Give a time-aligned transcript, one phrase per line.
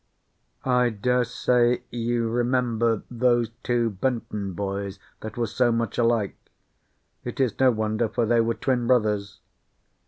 [0.65, 6.35] I daresay you remember those two Benton boys that were so much alike?
[7.23, 9.41] It is no wonder, for they were twin brothers.